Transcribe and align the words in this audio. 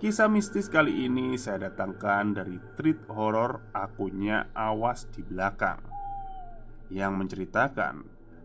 Kisah 0.00 0.32
mistis 0.32 0.72
kali 0.72 1.04
ini 1.04 1.36
saya 1.36 1.68
datangkan 1.68 2.32
dari 2.32 2.56
treat 2.72 3.04
horror 3.12 3.68
akunnya 3.76 4.48
Awas 4.56 5.04
di 5.12 5.20
Belakang 5.20 5.76
Yang 6.88 7.12
menceritakan 7.20 7.94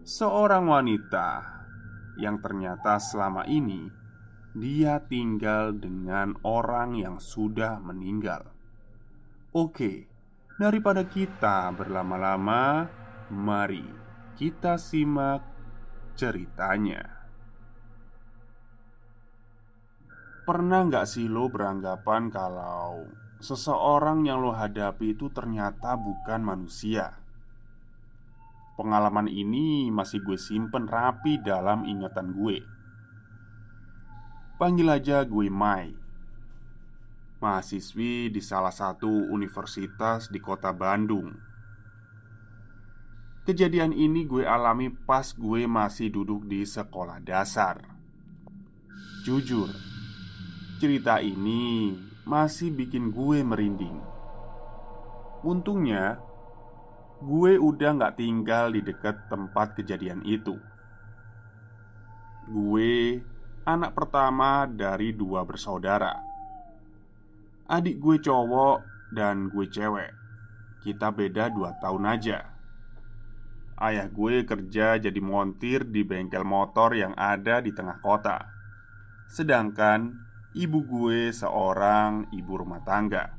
seorang 0.03 0.67
wanita 0.67 1.55
yang 2.19 2.43
ternyata 2.43 2.99
selama 2.99 3.47
ini 3.47 3.87
dia 4.51 4.99
tinggal 5.07 5.71
dengan 5.75 6.35
orang 6.43 6.95
yang 6.95 7.23
sudah 7.23 7.79
meninggal. 7.79 8.51
Oke, 9.51 10.11
daripada 10.59 11.03
kita 11.07 11.71
berlama-lama, 11.75 12.87
mari 13.31 13.83
kita 14.35 14.79
simak 14.79 15.43
ceritanya. 16.19 17.24
Pernah 20.45 20.85
nggak 20.85 21.09
sih 21.09 21.25
lo 21.25 21.49
beranggapan 21.49 22.29
kalau 22.29 23.09
seseorang 23.41 24.29
yang 24.29 24.45
lo 24.45 24.53
hadapi 24.53 25.17
itu 25.17 25.33
ternyata 25.33 25.97
bukan 25.97 26.45
manusia? 26.45 27.17
Pengalaman 28.77 29.25
ini 29.25 29.89
masih 29.89 30.21
gue 30.21 30.37
simpen 30.37 30.85
rapi 30.85 31.41
dalam 31.41 31.89
ingatan 31.89 32.37
gue. 32.37 32.61
Panggil 34.61 34.85
aja 34.85 35.25
gue 35.25 35.49
Mai, 35.49 35.97
mahasiswi 37.41 38.29
di 38.29 38.37
salah 38.37 38.69
satu 38.69 39.09
universitas 39.33 40.29
di 40.29 40.37
kota 40.37 40.69
Bandung. 40.69 41.33
Kejadian 43.49 43.97
ini 43.97 44.29
gue 44.29 44.45
alami 44.45 44.93
pas 44.93 45.25
gue 45.33 45.65
masih 45.65 46.13
duduk 46.13 46.45
di 46.45 46.61
sekolah 46.69 47.17
dasar. 47.25 47.81
Jujur, 49.25 49.94
Cerita 50.75 51.23
ini 51.23 51.95
masih 52.27 52.67
bikin 52.67 53.15
gue 53.15 53.39
merinding. 53.47 53.95
Untungnya, 55.39 56.19
gue 57.23 57.55
udah 57.55 57.95
gak 57.95 58.19
tinggal 58.19 58.75
di 58.75 58.83
dekat 58.83 59.31
tempat 59.31 59.79
kejadian 59.79 60.19
itu. 60.27 60.59
Gue 62.51 63.23
anak 63.63 63.95
pertama 63.95 64.67
dari 64.67 65.15
dua 65.15 65.47
bersaudara. 65.47 66.11
Adik 67.71 67.95
gue 68.03 68.19
cowok 68.19 68.83
dan 69.15 69.47
gue 69.47 69.71
cewek. 69.71 70.11
Kita 70.83 71.07
beda 71.15 71.55
dua 71.55 71.71
tahun 71.79 72.03
aja. 72.03 72.51
Ayah 73.79 74.11
gue 74.11 74.43
kerja 74.43 74.99
jadi 74.99 75.19
montir 75.23 75.87
di 75.87 76.03
bengkel 76.03 76.43
motor 76.43 76.91
yang 76.91 77.15
ada 77.15 77.63
di 77.63 77.71
tengah 77.71 78.03
kota. 78.03 78.43
Sedangkan 79.31 80.24
ibu 80.55 80.87
gue 80.87 81.35
seorang 81.35 82.31
ibu 82.31 82.53
rumah 82.55 82.79
tangga. 82.87 83.35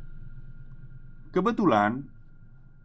Kebetulan, 1.33 2.05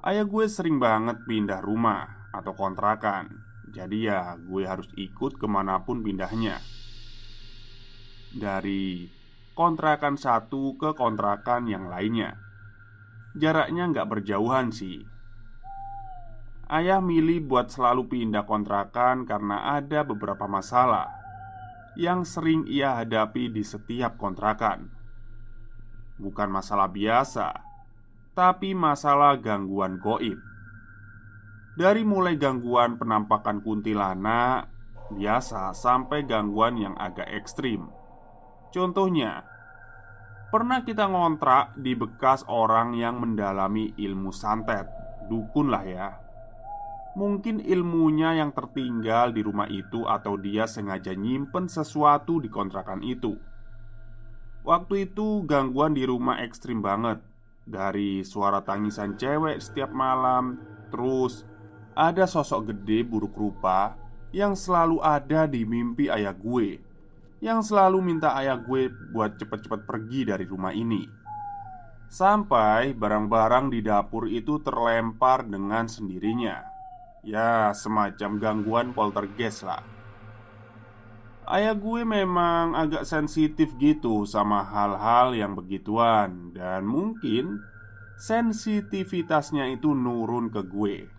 ayah 0.08 0.24
gue 0.24 0.48
sering 0.48 0.80
banget 0.80 1.20
pindah 1.28 1.60
rumah 1.60 2.32
atau 2.32 2.56
kontrakan, 2.56 3.44
jadi 3.76 3.98
ya 4.00 4.20
gue 4.40 4.64
harus 4.64 4.88
ikut 4.96 5.36
ke 5.36 5.48
mana 5.52 5.84
pun 5.84 6.00
pindahnya. 6.00 6.64
Dari 8.32 9.12
kontrakan 9.52 10.16
satu 10.16 10.80
ke 10.80 10.96
kontrakan 10.96 11.68
yang 11.68 11.92
lainnya, 11.92 12.40
jaraknya 13.36 13.92
nggak 13.92 14.08
berjauhan 14.08 14.72
sih. 14.72 15.04
Ayah 16.72 17.04
milih 17.04 17.52
buat 17.52 17.68
selalu 17.68 18.08
pindah 18.08 18.48
kontrakan 18.48 19.28
karena 19.28 19.76
ada 19.76 20.08
beberapa 20.08 20.48
masalah 20.48 21.21
yang 22.00 22.24
sering 22.24 22.64
ia 22.68 23.00
hadapi 23.04 23.52
di 23.52 23.64
setiap 23.66 24.16
kontrakan. 24.16 24.88
Bukan 26.22 26.50
masalah 26.54 26.88
biasa, 26.88 27.50
tapi 28.38 28.72
masalah 28.72 29.36
gangguan 29.42 30.00
goib. 30.00 30.40
Dari 31.76 32.04
mulai 32.04 32.36
gangguan 32.36 33.00
penampakan 33.00 33.64
kuntilanak 33.64 34.72
biasa 35.12 35.76
sampai 35.76 36.24
gangguan 36.24 36.80
yang 36.80 36.96
agak 36.96 37.28
ekstrim. 37.28 37.92
Contohnya, 38.72 39.44
pernah 40.48 40.84
kita 40.88 41.12
ngontrak 41.12 41.76
di 41.76 41.92
bekas 41.96 42.48
orang 42.48 42.96
yang 42.96 43.20
mendalami 43.20 43.92
ilmu 44.00 44.32
santet, 44.32 44.88
dukun 45.28 45.68
lah 45.68 45.84
ya. 45.84 46.10
Mungkin 47.12 47.60
ilmunya 47.60 48.40
yang 48.40 48.56
tertinggal 48.56 49.36
di 49.36 49.44
rumah 49.44 49.68
itu 49.68 50.08
Atau 50.08 50.40
dia 50.40 50.64
sengaja 50.64 51.12
nyimpen 51.12 51.68
sesuatu 51.68 52.40
di 52.40 52.48
kontrakan 52.48 53.04
itu. 53.04 53.36
Waktu 54.64 55.12
itu 55.12 55.44
gangguan 55.44 55.98
di 55.98 56.08
rumah 56.08 56.40
ekstrim 56.40 56.80
banget. 56.80 57.20
Dari 57.68 58.24
suara 58.24 58.64
tangisan 58.64 59.20
cewek 59.20 59.60
setiap 59.60 59.92
malam 59.92 60.58
Terus 60.90 61.46
ada 61.94 62.26
sosok 62.26 62.74
gede 62.74 63.06
buruk 63.06 63.38
rupa 63.38 63.94
Yang 64.34 64.66
selalu 64.66 64.98
ada 65.04 65.46
di 65.46 65.62
mimpi 65.62 66.10
ayah 66.10 66.34
gue 66.34 66.82
Yang 67.38 67.70
selalu 67.70 68.02
minta 68.02 68.34
ayah 68.40 68.58
gue 68.58 68.90
buat 69.14 69.38
cepet-cepet 69.38 69.86
pergi 69.86 70.26
dari 70.26 70.46
rumah 70.50 70.74
ini. 70.74 71.06
Sampai 72.12 72.98
barang-barang 72.98 73.72
di 73.72 73.80
dapur 73.86 74.26
itu 74.28 74.60
terlempar 74.60 75.46
dengan 75.48 75.88
sendirinya 75.88 76.71
Ya, 77.22 77.70
semacam 77.78 78.42
gangguan 78.42 78.88
poltergeist 78.98 79.62
lah. 79.62 79.86
Ayah 81.46 81.78
gue 81.78 82.02
memang 82.02 82.74
agak 82.74 83.06
sensitif 83.06 83.78
gitu 83.78 84.26
sama 84.26 84.66
hal-hal 84.66 85.38
yang 85.38 85.54
begituan. 85.54 86.50
Dan 86.56 86.90
mungkin 86.90 87.62
sensitivitasnya 88.18 89.70
itu 89.70 89.94
nurun 89.94 90.50
ke 90.50 90.66
gue. 90.66 91.10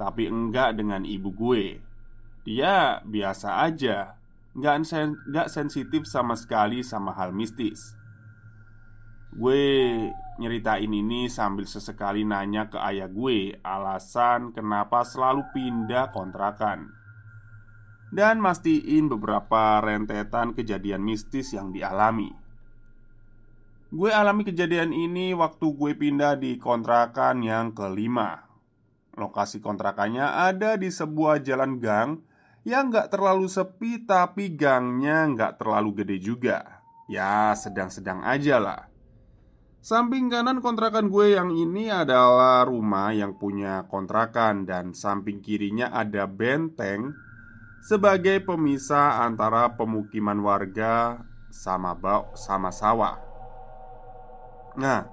Tapi 0.00 0.32
enggak 0.32 0.80
dengan 0.80 1.04
ibu 1.04 1.28
gue. 1.34 1.82
Dia 2.48 3.04
biasa 3.04 3.68
aja. 3.68 4.16
Nggak, 4.56 4.74
sen 4.88 5.18
sensitif 5.52 6.08
sama 6.08 6.32
sekali 6.38 6.80
sama 6.80 7.12
hal 7.12 7.36
mistis 7.36 7.98
Gue 9.34 9.60
nyeritain 10.38 10.88
ini 10.88 11.26
sambil 11.28 11.66
sesekali 11.68 12.22
nanya 12.22 12.70
ke 12.70 12.78
ayah 12.78 13.10
gue 13.10 13.58
alasan 13.60 14.54
kenapa 14.54 15.04
selalu 15.04 15.44
pindah 15.52 16.14
kontrakan. 16.14 16.94
Dan 18.08 18.40
mastiin 18.40 19.12
beberapa 19.12 19.84
rentetan 19.84 20.56
kejadian 20.56 21.04
mistis 21.04 21.52
yang 21.52 21.76
dialami. 21.76 22.32
Gue 23.92 24.12
alami 24.12 24.48
kejadian 24.48 24.96
ini 24.96 25.36
waktu 25.36 25.76
gue 25.76 25.92
pindah 25.92 26.40
di 26.40 26.56
kontrakan 26.56 27.44
yang 27.44 27.76
kelima. 27.76 28.48
Lokasi 29.12 29.60
kontrakannya 29.60 30.24
ada 30.24 30.78
di 30.78 30.88
sebuah 30.94 31.42
jalan 31.42 31.82
gang 31.82 32.22
Yang 32.68 32.84
gak 33.00 33.08
terlalu 33.16 33.48
sepi 33.48 34.04
tapi 34.04 34.52
gangnya 34.52 35.24
gak 35.32 35.56
terlalu 35.56 36.04
gede 36.04 36.20
juga. 36.20 36.84
Ya 37.08 37.56
sedang-sedang 37.56 38.20
aja 38.20 38.60
lah 38.60 38.87
Samping 39.78 40.26
kanan 40.26 40.58
kontrakan 40.58 41.06
gue 41.06 41.38
yang 41.38 41.54
ini 41.54 41.86
adalah 41.86 42.66
rumah 42.66 43.14
yang 43.14 43.38
punya 43.38 43.86
kontrakan 43.86 44.66
Dan 44.66 44.90
samping 44.90 45.38
kirinya 45.38 45.94
ada 45.94 46.26
benteng 46.26 47.14
Sebagai 47.78 48.42
pemisah 48.42 49.22
antara 49.22 49.78
pemukiman 49.78 50.42
warga 50.42 51.22
sama 51.48 51.96
bau 51.96 52.28
sama 52.34 52.68
sawah. 52.74 53.16
Nah, 54.76 55.06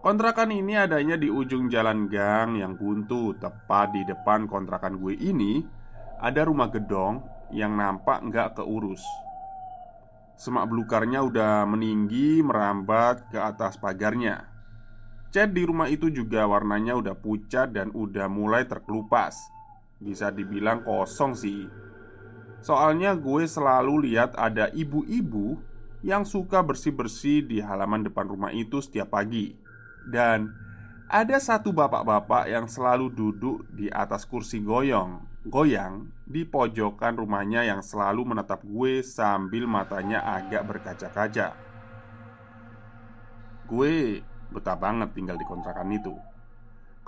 kontrakan 0.00 0.50
ini 0.50 0.74
adanya 0.80 1.20
di 1.20 1.28
ujung 1.28 1.68
jalan 1.68 2.08
gang 2.08 2.56
yang 2.56 2.74
buntu. 2.80 3.36
Tepat 3.36 3.92
di 3.94 4.02
depan 4.08 4.48
kontrakan 4.48 4.96
gue 4.96 5.12
ini 5.12 5.60
Ada 6.24 6.48
rumah 6.48 6.72
gedong 6.72 7.20
yang 7.52 7.76
nampak 7.76 8.24
nggak 8.26 8.58
keurus 8.58 9.04
Semak 10.40 10.72
belukarnya 10.72 11.20
udah 11.20 11.68
meninggi 11.68 12.40
merambat 12.40 13.28
ke 13.28 13.36
atas 13.36 13.76
pagarnya. 13.76 14.48
Cat 15.28 15.52
di 15.52 15.68
rumah 15.68 15.92
itu 15.92 16.08
juga 16.08 16.48
warnanya 16.48 16.96
udah 16.96 17.12
pucat 17.12 17.76
dan 17.76 17.92
udah 17.92 18.24
mulai 18.32 18.64
terkelupas. 18.64 19.36
Bisa 20.00 20.32
dibilang 20.32 20.80
kosong 20.80 21.36
sih. 21.36 21.68
Soalnya 22.64 23.12
gue 23.20 23.44
selalu 23.44 24.08
lihat 24.08 24.32
ada 24.32 24.72
ibu-ibu 24.72 25.60
yang 26.00 26.24
suka 26.24 26.64
bersih-bersih 26.64 27.44
di 27.44 27.60
halaman 27.60 28.08
depan 28.08 28.24
rumah 28.24 28.48
itu 28.48 28.80
setiap 28.80 29.12
pagi. 29.12 29.52
Dan 30.08 30.48
ada 31.12 31.36
satu 31.36 31.68
bapak-bapak 31.76 32.48
yang 32.48 32.64
selalu 32.64 33.12
duduk 33.12 33.68
di 33.76 33.92
atas 33.92 34.24
kursi 34.24 34.64
goyong 34.64 35.29
Goyang 35.40 36.12
di 36.28 36.44
pojokan 36.44 37.16
rumahnya 37.16 37.64
yang 37.64 37.80
selalu 37.80 38.28
menatap 38.28 38.60
gue 38.60 39.00
sambil 39.00 39.64
matanya 39.64 40.20
agak 40.20 40.68
berkaca-kaca 40.68 41.56
Gue 43.64 44.20
betah 44.52 44.76
banget 44.76 45.16
tinggal 45.16 45.40
di 45.40 45.48
kontrakan 45.48 45.96
itu 45.96 46.12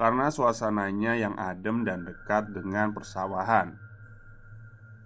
Karena 0.01 0.33
suasananya 0.33 1.13
yang 1.21 1.37
adem 1.37 1.85
dan 1.85 2.09
dekat 2.09 2.49
dengan 2.57 2.97
persawahan 2.97 3.77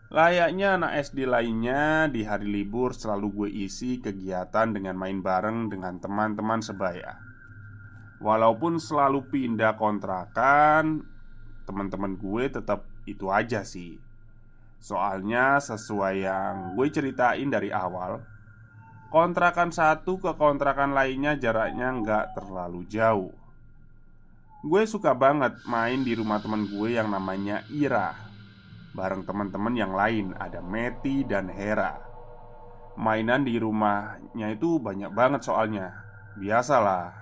Layaknya 0.07 0.79
anak 0.79 1.03
SD 1.11 1.27
lainnya, 1.27 2.07
di 2.07 2.23
hari 2.23 2.47
libur 2.47 2.95
selalu 2.95 3.27
gue 3.43 3.67
isi 3.67 3.99
kegiatan 3.99 4.71
dengan 4.71 4.95
main 4.95 5.19
bareng 5.19 5.67
dengan 5.67 5.99
teman-teman 5.99 6.63
sebaya. 6.63 7.19
Walaupun 8.23 8.79
selalu 8.79 9.27
pindah 9.27 9.75
kontrakan, 9.75 11.03
teman-teman 11.67 12.15
gue 12.15 12.47
tetap 12.47 12.87
itu 13.09 13.31
aja 13.33 13.63
sih. 13.63 13.97
Soalnya 14.83 15.63
sesuai 15.63 16.15
yang 16.27 16.55
gue 16.77 16.87
ceritain 16.93 17.49
dari 17.49 17.73
awal, 17.73 18.21
kontrakan 19.09 19.73
satu 19.73 20.21
ke 20.21 20.37
kontrakan 20.37 20.93
lainnya 20.93 21.39
jaraknya 21.41 21.95
nggak 22.03 22.37
terlalu 22.37 22.85
jauh. 22.91 23.33
Gue 24.67 24.83
suka 24.85 25.15
banget 25.17 25.57
main 25.65 26.03
di 26.03 26.13
rumah 26.13 26.43
temen 26.43 26.67
gue 26.67 26.99
yang 26.99 27.09
namanya 27.09 27.63
Ira 27.71 28.27
bareng 28.97 29.29
teman-teman 29.29 29.77
yang 29.77 29.93
lain 29.93 30.33
ada 30.41 30.65
Meti 30.65 31.21
dan 31.29 31.53
Hera. 31.53 32.01
Mainan 32.97 33.45
di 33.45 33.61
rumahnya 33.61 34.57
itu 34.57 34.81
banyak 34.81 35.13
banget 35.13 35.45
soalnya. 35.45 35.93
Biasalah, 36.41 37.13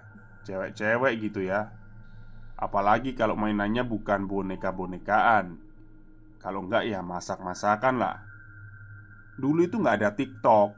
cewek-cewek 0.46 1.18
gitu 1.18 1.42
ya. 1.42 1.74
Apalagi 2.54 3.18
kalau 3.18 3.34
mainannya 3.34 3.82
bukan 3.82 4.30
boneka-bonekaan. 4.30 5.63
Kalau 6.44 6.68
enggak 6.68 6.84
ya 6.84 7.00
masak-masakan 7.00 7.96
lah. 7.96 8.20
Dulu 9.40 9.64
itu 9.64 9.80
nggak 9.80 9.96
ada 10.04 10.10
TikTok, 10.12 10.68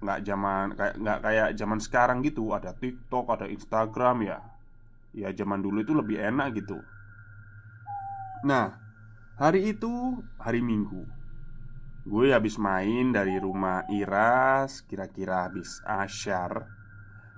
nggak 0.00 0.18
zaman 0.24 0.64
kayak 0.72 0.94
nggak 0.96 1.18
kayak 1.20 1.48
zaman 1.60 1.78
sekarang 1.84 2.24
gitu. 2.24 2.56
Ada 2.56 2.72
TikTok, 2.72 3.28
ada 3.28 3.44
Instagram 3.44 4.16
ya. 4.24 4.40
Ya 5.12 5.28
zaman 5.36 5.60
dulu 5.60 5.84
itu 5.84 5.92
lebih 5.92 6.16
enak 6.16 6.56
gitu. 6.56 6.80
Nah, 8.48 8.84
Hari 9.34 9.74
itu 9.74 10.22
hari 10.38 10.62
Minggu 10.62 11.02
Gue 12.06 12.30
habis 12.30 12.54
main 12.54 13.10
dari 13.10 13.42
rumah 13.42 13.82
Iras 13.90 14.86
Kira-kira 14.86 15.50
habis 15.50 15.82
asyar 15.82 16.70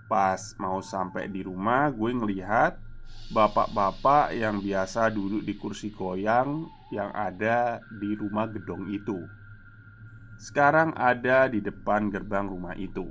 Pas 0.05 0.37
mau 0.61 0.85
sampai 0.85 1.33
di 1.33 1.41
rumah 1.41 1.89
Gue 1.89 2.13
ngelihat 2.13 2.77
Bapak-bapak 3.27 4.39
yang 4.39 4.63
biasa 4.63 5.11
duduk 5.11 5.43
di 5.43 5.59
kursi 5.59 5.91
goyang 5.91 6.71
Yang 6.95 7.11
ada 7.11 7.59
di 7.99 8.15
rumah 8.15 8.47
gedong 8.47 8.87
itu. 8.87 9.19
Sekarang 10.39 10.95
ada 10.95 11.51
di 11.51 11.59
depan 11.59 12.07
gerbang 12.07 12.47
rumah 12.47 12.79
itu. 12.79 13.03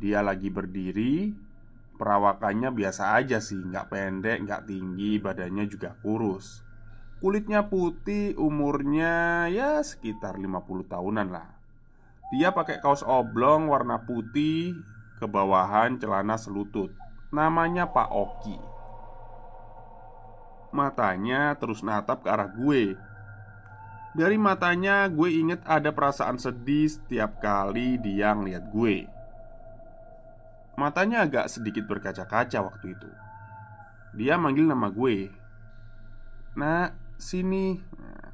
Dia 0.00 0.24
lagi 0.24 0.48
berdiri 0.48 1.36
Perawakannya 2.00 2.72
biasa 2.72 3.12
aja 3.20 3.44
sih 3.44 3.60
Nggak 3.60 3.92
pendek, 3.92 4.38
nggak 4.48 4.64
tinggi 4.64 5.20
Badannya 5.20 5.68
juga 5.68 6.00
kurus. 6.00 6.64
Kulitnya 7.20 7.68
putih, 7.68 8.32
umurnya 8.40 9.44
ya 9.52 9.84
sekitar 9.84 10.40
50 10.40 10.88
tahunan 10.88 11.28
lah. 11.28 11.60
Dia 12.32 12.56
pakai 12.56 12.80
kaos 12.80 13.04
oblong 13.04 13.68
warna 13.68 14.00
putih 14.08 14.72
Kebawahan 15.20 16.00
celana 16.00 16.40
selutut. 16.40 16.96
Namanya 17.36 17.92
Pak 17.92 18.08
Oki 18.08 18.69
Matanya 20.70 21.54
terus 21.58 21.82
natap 21.82 22.22
ke 22.22 22.28
arah 22.30 22.50
gue. 22.50 22.94
Dari 24.10 24.36
matanya 24.38 25.06
gue 25.06 25.30
inget 25.30 25.62
ada 25.66 25.94
perasaan 25.94 26.38
sedih 26.38 26.90
setiap 26.90 27.38
kali 27.38 27.98
dia 27.98 28.34
ngeliat 28.34 28.70
gue. 28.70 29.06
Matanya 30.74 31.26
agak 31.26 31.46
sedikit 31.50 31.86
berkaca-kaca 31.86 32.58
waktu 32.62 32.94
itu. 32.94 33.10
Dia 34.16 34.34
manggil 34.34 34.66
nama 34.66 34.90
gue. 34.90 35.30
Nak, 36.58 37.20
sini. 37.20 37.78
Nah, 37.78 38.30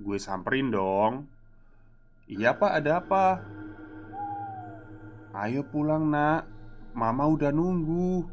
Gue 0.00 0.16
samperin 0.16 0.72
dong. 0.72 1.28
Iya 2.24 2.56
pak 2.56 2.72
ada 2.80 3.04
apa? 3.04 3.44
Ayo 5.36 5.60
pulang 5.68 6.08
nak. 6.08 6.48
Mama 6.96 7.28
udah 7.28 7.52
nunggu. 7.52 8.24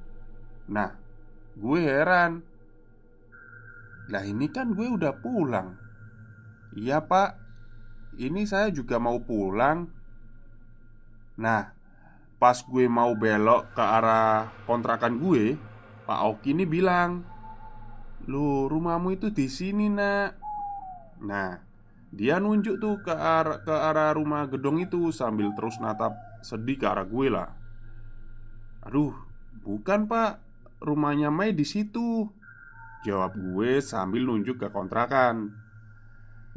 Nah 0.72 0.96
gue 1.60 1.80
heran 1.84 2.40
Lah 4.08 4.24
ini 4.24 4.48
kan 4.48 4.72
gue 4.72 4.88
udah 4.88 5.14
pulang. 5.20 5.76
Iya 6.76 7.04
pak. 7.04 7.36
Ini 8.18 8.48
saya 8.48 8.72
juga 8.72 8.98
mau 8.98 9.20
pulang. 9.22 9.88
Nah 11.38 11.76
Pas 12.38 12.58
gue 12.62 12.86
mau 12.86 13.18
belok 13.18 13.74
ke 13.74 13.82
arah 13.82 14.50
kontrakan 14.70 15.18
gue 15.18 15.58
Pak 16.06 16.20
Oki 16.34 16.54
ini 16.54 16.66
bilang 16.66 17.26
Lu 18.30 18.66
rumahmu 18.70 19.14
itu 19.14 19.30
di 19.30 19.46
sini 19.50 19.90
nak. 19.90 20.38
Nah 21.22 21.62
Dia 22.10 22.40
nunjuk 22.42 22.80
tuh 22.80 23.04
ke 23.06 23.14
arah, 23.14 23.62
ke 23.62 23.74
arah 23.74 24.16
rumah 24.18 24.50
gedung 24.50 24.82
itu 24.82 25.14
Sambil 25.14 25.54
terus 25.54 25.78
natap 25.78 26.18
sedih 26.42 26.80
ke 26.80 26.86
arah 26.90 27.06
gue 27.06 27.28
lah. 27.30 27.54
Aduh 28.88 29.14
Bukan 29.62 30.08
pak. 30.10 30.42
Rumahnya 30.78 31.34
Mei 31.34 31.58
di 31.58 31.66
situ 31.66 32.30
Jawab 33.06 33.38
gue 33.38 33.78
sambil 33.84 34.26
nunjuk 34.26 34.58
ke 34.58 34.68
kontrakan. 34.74 35.68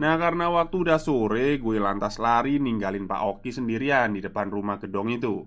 Nah 0.00 0.16
karena 0.16 0.48
waktu 0.48 0.80
udah 0.80 0.96
sore 0.96 1.60
Gue 1.60 1.76
lantas 1.76 2.16
lari 2.16 2.56
ninggalin 2.56 3.04
Pak 3.04 3.20
Oki 3.20 3.52
sendirian 3.52 4.16
Di 4.16 4.24
depan 4.24 4.48
rumah 4.48 4.80
gedong 4.80 5.12
itu. 5.12 5.44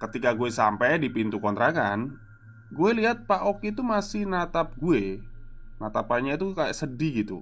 Ketika 0.00 0.32
gue 0.32 0.48
sampai 0.48 0.96
di 0.96 1.12
pintu 1.12 1.36
kontrakan 1.36 2.16
Gue 2.72 2.96
lihat 2.96 3.28
Pak 3.28 3.44
Oki 3.44 3.76
itu 3.76 3.84
masih 3.84 4.24
natap 4.24 4.72
gue. 4.80 5.20
Natapannya 5.80 6.40
itu 6.40 6.52
kayak 6.56 6.76
sedih 6.76 7.12
gitu. 7.24 7.38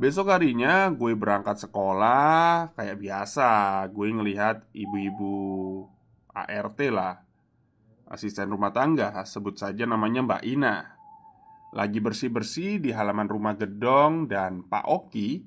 Besok 0.00 0.32
harinya 0.32 0.88
gue 0.88 1.12
berangkat 1.16 1.60
sekolah 1.64 2.72
Kayak 2.76 3.00
biasa. 3.00 3.84
Gue 3.92 4.12
ngelihat 4.12 4.68
ibu-ibu 4.76 5.84
ART 6.32 6.80
lah. 6.92 7.24
Asisten 8.10 8.52
rumah 8.52 8.72
tangga 8.72 9.16
Sebut 9.24 9.56
saja 9.56 9.84
namanya 9.88 10.24
Mbak 10.24 10.42
Ina 10.44 10.99
Lagi 11.70 12.02
bersih-bersih 12.02 12.82
di 12.82 12.90
halaman 12.90 13.30
rumah 13.30 13.54
gedong 13.54 14.26
Dan 14.26 14.66
Pak 14.66 14.90
Oki 14.90 15.38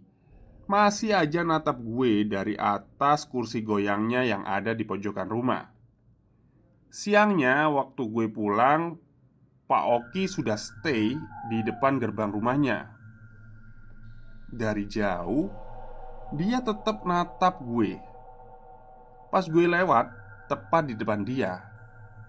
Masih 0.64 1.12
aja 1.12 1.44
natap 1.44 1.84
gue 1.84 2.24
dari 2.24 2.56
atas 2.56 3.28
kursi 3.28 3.60
goyangnya 3.60 4.24
yang 4.24 4.48
ada 4.48 4.72
di 4.72 4.88
pojokan 4.88 5.28
rumah. 5.28 5.68
Siangnya 6.88 7.68
waktu 7.68 8.00
gue 8.08 8.32
pulang 8.32 8.96
Pak 9.68 9.84
Oki 9.84 10.24
sudah 10.24 10.56
stay 10.56 11.20
di 11.52 11.60
depan 11.68 12.00
gerbang 12.00 12.32
rumahnya. 12.32 12.96
Dari 14.48 14.88
jauh 14.88 15.52
Dia 16.40 16.64
tetap 16.64 17.04
natap 17.04 17.60
gue. 17.60 18.00
Pas 19.28 19.44
gue 19.44 19.68
lewat 19.68 20.08
Tepat 20.48 20.84
di 20.88 20.96
depan 20.96 21.28
dia 21.28 21.60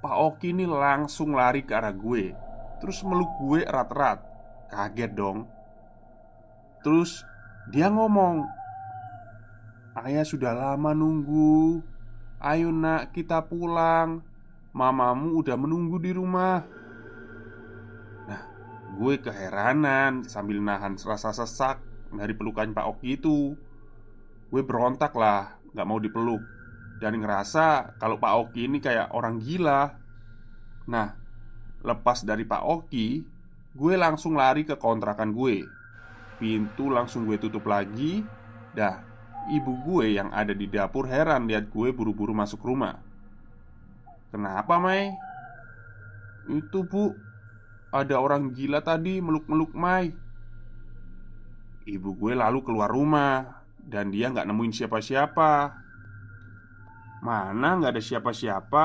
Pak 0.02 0.16
Oki 0.18 0.50
ini 0.50 0.66
langsung 0.66 1.38
lari 1.38 1.62
ke 1.62 1.70
arah 1.70 1.94
gue 1.94 2.43
Terus 2.84 3.00
meluk 3.00 3.32
gue 3.40 3.64
erat-erat. 3.64 4.20
Kaget 4.68 5.16
dong. 5.16 5.48
Terus 6.84 7.24
dia 7.72 7.88
ngomong 7.88 8.44
Ayah 9.96 10.26
sudah 10.26 10.52
lama 10.52 10.92
nunggu. 10.92 11.80
Ayo 12.44 12.68
nak 12.74 13.16
kita 13.16 13.40
pulang. 13.48 14.20
Mamamu 14.76 15.40
udah 15.40 15.56
menunggu 15.56 15.96
di 15.96 16.12
rumah. 16.12 16.60
Nah, 18.28 18.42
gue 19.00 19.14
keheranan 19.16 20.26
sambil 20.28 20.60
nahan 20.60 21.00
rasa 21.00 21.32
sesak 21.32 21.80
dari 22.12 22.36
pelukan 22.36 22.74
Pak 22.76 22.84
Oki 22.84 23.16
itu. 23.16 23.56
Gue 24.52 24.60
berontak 24.60 25.16
lah, 25.16 25.56
gak 25.72 25.86
mau 25.88 25.96
dipeluk. 25.96 26.42
Dan 27.00 27.22
ngerasa 27.22 27.96
kalau 27.96 28.20
Pak 28.20 28.34
Oki 28.44 28.68
ini 28.68 28.82
kayak 28.82 29.14
orang 29.16 29.40
gila. 29.40 29.94
Nah, 30.90 31.23
lepas 31.84 32.24
dari 32.24 32.48
Pak 32.48 32.62
Oki 32.64 33.08
Gue 33.74 33.94
langsung 34.00 34.38
lari 34.40 34.64
ke 34.64 34.80
kontrakan 34.80 35.36
gue 35.36 35.62
Pintu 36.40 36.88
langsung 36.88 37.28
gue 37.28 37.36
tutup 37.36 37.68
lagi 37.68 38.24
Dah, 38.74 39.04
ibu 39.52 39.78
gue 39.84 40.16
yang 40.16 40.32
ada 40.32 40.56
di 40.56 40.66
dapur 40.66 41.06
heran 41.06 41.46
lihat 41.46 41.68
gue 41.68 41.92
buru-buru 41.92 42.32
masuk 42.32 42.64
rumah 42.64 42.96
Kenapa, 44.34 44.82
Mai? 44.82 45.14
Itu, 46.50 46.82
Bu. 46.82 47.14
Ada 47.94 48.18
orang 48.18 48.50
gila 48.50 48.82
tadi 48.82 49.22
meluk-meluk 49.22 49.70
Mai. 49.78 50.10
Ibu 51.86 52.18
gue 52.18 52.34
lalu 52.34 52.58
keluar 52.66 52.90
rumah 52.90 53.62
dan 53.78 54.10
dia 54.10 54.34
nggak 54.34 54.50
nemuin 54.50 54.74
siapa-siapa. 54.74 55.78
Mana 57.22 57.78
nggak 57.78 57.94
ada 57.94 58.02
siapa-siapa? 58.02 58.84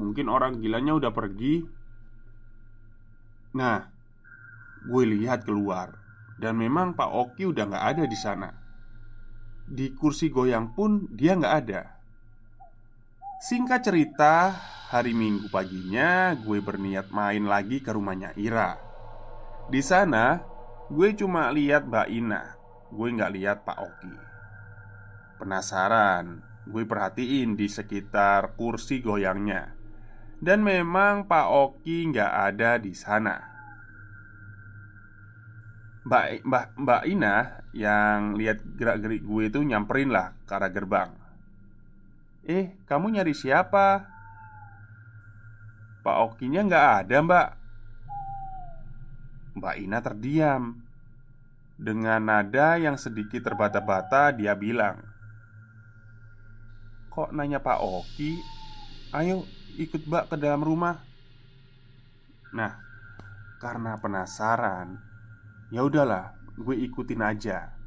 Mungkin 0.00 0.32
orang 0.32 0.64
gilanya 0.64 0.96
udah 0.96 1.12
pergi 1.12 1.60
Nah 3.56 3.88
Gue 4.88 5.04
lihat 5.08 5.44
keluar 5.48 5.96
Dan 6.36 6.60
memang 6.60 6.94
Pak 6.94 7.10
Oki 7.10 7.48
udah 7.48 7.64
gak 7.66 7.84
ada 7.96 8.04
di 8.06 8.18
sana. 8.18 8.50
Di 9.68 9.92
kursi 9.92 10.30
goyang 10.32 10.72
pun 10.72 11.10
dia 11.12 11.34
gak 11.36 11.54
ada. 11.66 11.82
Singkat 13.38 13.80
cerita 13.84 14.54
Hari 14.88 15.12
Minggu 15.12 15.52
paginya 15.52 16.32
gue 16.32 16.64
berniat 16.64 17.12
main 17.12 17.44
lagi 17.44 17.84
ke 17.84 17.92
rumahnya 17.92 18.32
Ira. 18.40 18.80
Di 19.68 19.84
sana 19.84 20.40
gue 20.88 21.12
cuma 21.12 21.52
lihat 21.52 21.84
Mbak 21.84 22.08
Ina. 22.08 22.42
Gue 22.88 23.12
nggak 23.12 23.32
lihat 23.36 23.58
Pak 23.68 23.78
Oki. 23.78 24.14
Penasaran 25.36 26.40
Gue 26.64 26.88
perhatiin 26.88 27.54
di 27.54 27.68
sekitar 27.68 28.56
kursi 28.56 29.04
goyangnya 29.04 29.77
Dan 30.38 30.62
memang 30.62 31.26
Pak 31.26 31.46
Oki 31.50 32.14
nggak 32.14 32.32
ada 32.54 32.78
di 32.78 32.94
sana 32.94 33.48
Mbak, 36.08 36.46
Mbak, 36.46 36.66
Mbak 36.78 37.02
Ina 37.10 37.36
yang 37.76 38.38
lihat 38.38 38.64
gerak-gerik 38.78 39.26
gue 39.26 39.44
itu 39.50 39.60
nyamperin 39.60 40.08
lah 40.08 40.32
ke 40.46 40.52
arah 40.56 40.72
gerbang 40.72 41.10
Eh, 42.48 42.72
kamu 42.88 43.12
nyari 43.12 43.36
siapa? 43.36 44.08
Pak 46.00 46.16
Okinya 46.24 46.64
nggak 46.64 46.86
ada 47.04 47.16
mbak 47.20 47.48
Mbak 49.60 49.76
Ina 49.84 49.98
terdiam 50.00 50.80
Dengan 51.76 52.24
nada 52.24 52.80
yang 52.80 52.96
sedikit 52.96 53.44
terbata-bata 53.44 54.32
dia 54.32 54.56
bilang 54.56 55.04
Kok 57.12 57.36
nanya 57.36 57.60
Pak 57.60 57.84
Oki? 57.84 58.40
Ayo 59.12 59.44
ikut 59.78 60.10
Mbak 60.10 60.34
ke 60.34 60.36
dalam 60.36 60.60
rumah. 60.66 60.98
Nah, 62.50 62.74
karena 63.62 63.94
penasaran, 63.94 64.98
ya 65.70 65.86
udahlah, 65.86 66.34
gue 66.58 66.74
ikutin 66.74 67.22
aja. 67.22 67.78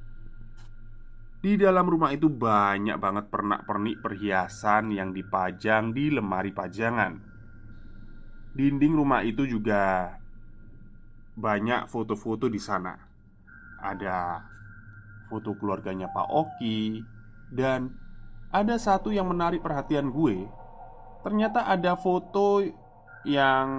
Di 1.41 1.57
dalam 1.57 1.89
rumah 1.89 2.13
itu 2.13 2.29
banyak 2.29 3.01
banget 3.01 3.25
pernak-pernik 3.33 3.97
perhiasan 3.99 4.93
yang 4.93 5.09
dipajang 5.09 5.91
di 5.91 6.13
lemari 6.13 6.53
pajangan. 6.53 7.17
Dinding 8.53 8.93
rumah 8.93 9.25
itu 9.25 9.49
juga 9.49 10.15
banyak 11.33 11.89
foto-foto 11.89 12.45
di 12.45 12.61
sana. 12.61 12.93
Ada 13.81 14.45
foto 15.33 15.57
keluarganya 15.57 16.13
Pak 16.13 16.27
Oki 16.29 17.01
dan 17.49 17.89
ada 18.53 18.77
satu 18.77 19.09
yang 19.09 19.25
menarik 19.31 19.65
perhatian 19.65 20.13
gue. 20.13 20.60
Ternyata 21.21 21.69
ada 21.69 21.93
foto 21.93 22.65
yang 23.25 23.69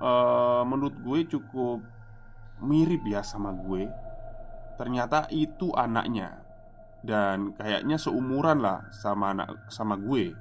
uh, 0.00 0.62
menurut 0.68 0.96
gue 1.00 1.20
cukup 1.36 1.80
mirip 2.60 3.04
ya 3.08 3.24
sama 3.24 3.52
gue. 3.56 3.88
Ternyata 4.76 5.30
itu 5.32 5.72
anaknya 5.72 6.44
dan 7.04 7.52
kayaknya 7.52 8.00
seumuran 8.00 8.64
lah 8.64 8.88
sama 8.92 9.36
anak 9.36 9.68
sama 9.68 9.96
gue. 10.00 10.32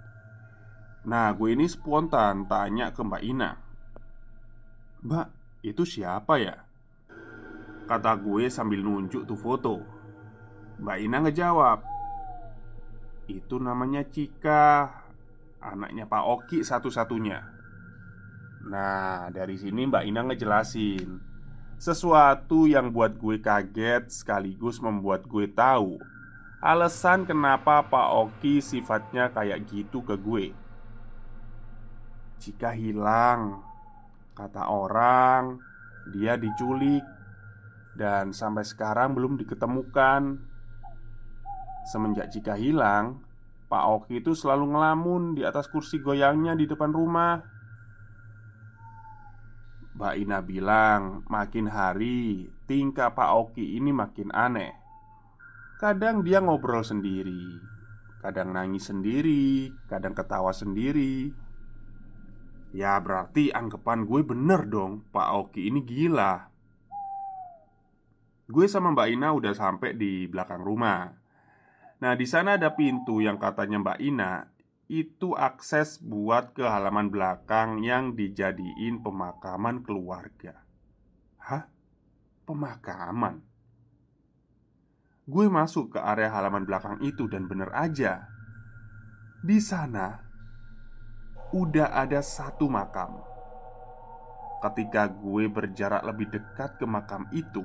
Nah, 1.03 1.35
gue 1.35 1.51
ini 1.51 1.67
spontan 1.67 2.47
tanya 2.47 2.95
ke 2.95 3.03
Mbak 3.03 3.23
Ina. 3.27 3.51
"Mbak, 5.03 5.27
itu 5.67 5.83
siapa 5.83 6.39
ya?" 6.39 6.55
Kata 7.83 8.15
gue 8.15 8.47
sambil 8.47 8.79
nunjuk 8.79 9.27
tuh 9.27 9.35
foto. 9.35 9.83
Mbak 10.79 10.97
Ina 11.03 11.17
ngejawab, 11.27 11.79
itu 13.27 13.55
namanya 13.59 14.07
Cika 14.07 15.02
Anaknya 15.63 16.03
Pak 16.03 16.23
Oki 16.27 16.59
satu-satunya. 16.59 17.39
Nah 18.67 19.27
dari 19.31 19.59
sini 19.59 19.87
Mbak 19.87 20.03
Ina 20.07 20.21
ngejelasin 20.23 21.19
Sesuatu 21.75 22.63
yang 22.63 22.95
buat 22.95 23.19
gue 23.19 23.43
kaget 23.43 24.07
sekaligus 24.07 24.79
membuat 24.79 25.27
gue 25.27 25.51
tahu 25.51 25.99
Alasan 26.63 27.27
kenapa 27.27 27.83
Pak 27.83 28.07
Oki 28.15 28.63
sifatnya 28.63 29.35
kayak 29.35 29.67
gitu 29.67 29.99
ke 29.99 30.15
gue. 30.15 30.55
Jika 32.39 32.71
hilang 32.71 33.59
Kata 34.31 34.71
orang 34.71 35.59
Dia 36.15 36.39
diculik 36.39 37.03
Dan 37.99 38.31
sampai 38.31 38.63
sekarang 38.63 39.11
belum 39.11 39.35
diketemukan. 39.35 40.39
Semenjak 41.83 42.31
Jika 42.31 42.55
hilang, 42.55 43.22
Pak 43.73 43.89
Oki 43.89 44.21
itu 44.21 44.37
selalu 44.37 44.77
ngelamun 44.77 45.33
di 45.33 45.41
atas 45.41 45.65
kursi 45.65 45.97
goyangnya 45.97 46.53
di 46.53 46.69
depan 46.69 46.93
rumah. 46.93 47.41
Mbak 49.97 50.13
Ina 50.21 50.45
bilang, 50.45 51.25
makin 51.25 51.73
hari 51.73 52.53
tingkah 52.69 53.17
Pak 53.17 53.33
Oki 53.33 53.73
ini 53.73 53.89
makin 53.89 54.29
aneh. 54.29 54.77
Kadang 55.81 56.21
dia 56.21 56.37
ngobrol 56.37 56.85
sendiri, 56.85 57.57
kadang 58.21 58.53
nangis 58.53 58.93
sendiri, 58.93 59.73
kadang 59.89 60.13
ketawa 60.13 60.53
sendiri. 60.53 61.33
Ya 62.77 63.01
berarti 63.01 63.49
anggapan 63.49 64.05
gue 64.05 64.21
bener 64.21 64.69
dong 64.69 65.01
Pak 65.09 65.29
Oki 65.33 65.69
ini 65.69 65.85
gila 65.85 66.49
Gue 68.49 68.65
sama 68.65 68.89
Mbak 68.97 69.07
Ina 69.13 69.29
udah 69.29 69.53
sampai 69.53 69.93
di 69.93 70.25
belakang 70.25 70.65
rumah 70.65 71.22
Nah, 72.01 72.13
di 72.17 72.25
sana 72.25 72.57
ada 72.57 72.73
pintu 72.73 73.21
yang 73.21 73.37
katanya 73.37 73.77
Mbak 73.83 73.99
Ina 74.01 74.33
itu 74.89 75.33
akses 75.33 75.97
buat 76.01 76.53
ke 76.53 76.65
halaman 76.65 77.09
belakang 77.09 77.81
yang 77.81 78.13
dijadiin 78.13 79.01
pemakaman 79.01 79.81
keluarga. 79.81 80.63
Hah? 81.39 81.67
Pemakaman? 82.43 83.53
Gue 85.23 85.47
masuk 85.47 85.95
ke 85.95 85.99
area 86.03 86.27
halaman 86.27 86.67
belakang 86.67 86.99
itu 86.99 87.31
dan 87.31 87.47
bener 87.47 87.71
aja 87.71 88.27
Di 89.39 89.55
sana 89.63 90.19
Udah 91.55 91.95
ada 91.95 92.19
satu 92.19 92.67
makam 92.67 93.23
Ketika 94.59 95.07
gue 95.07 95.47
berjarak 95.47 96.03
lebih 96.03 96.27
dekat 96.27 96.75
ke 96.75 96.83
makam 96.83 97.23
itu 97.31 97.63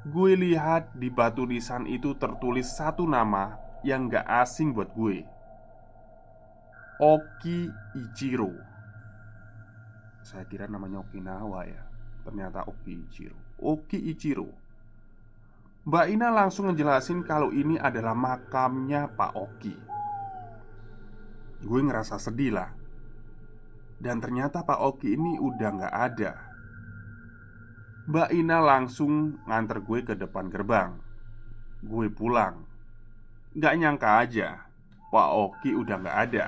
Gue 0.00 0.32
lihat 0.32 0.96
di 0.96 1.12
batu 1.12 1.44
nisan 1.44 1.84
itu 1.84 2.16
tertulis 2.16 2.72
satu 2.72 3.04
nama 3.04 3.60
yang 3.84 4.08
gak 4.08 4.24
asing 4.24 4.72
buat 4.72 4.88
gue. 4.96 5.28
Oki 6.96 7.68
Ichiro. 8.00 8.48
Saya 10.24 10.48
kira 10.48 10.64
namanya 10.64 11.04
Okinawa 11.04 11.68
ya. 11.68 11.84
Ternyata 12.24 12.64
Oki 12.64 12.96
Ichiro. 12.96 13.36
Oki 13.60 14.00
Ichiro. 14.08 14.48
Mbak 15.84 16.06
Ina 16.16 16.32
langsung 16.32 16.72
ngejelasin 16.72 17.20
kalau 17.20 17.52
ini 17.52 17.76
adalah 17.76 18.16
makamnya 18.16 19.04
Pak 19.04 19.32
Oki. 19.36 19.76
Gue 21.60 21.80
ngerasa 21.84 22.16
sedih 22.16 22.56
lah. 22.56 22.72
Dan 24.00 24.16
ternyata 24.16 24.64
Pak 24.64 24.80
Oki 24.80 25.12
ini 25.12 25.36
udah 25.36 25.70
gak 25.76 25.92
ada 25.92 26.49
Mbak 28.10 28.34
Ina 28.34 28.58
langsung 28.58 29.38
nganter 29.46 29.86
gue 29.86 30.02
ke 30.02 30.18
depan 30.18 30.50
gerbang. 30.50 30.98
Gue 31.78 32.10
pulang. 32.10 32.66
Gak 33.54 33.78
nyangka 33.78 34.26
aja 34.26 34.66
Pak 35.14 35.30
Oki 35.30 35.78
udah 35.78 35.94
gak 36.02 36.18
ada. 36.26 36.46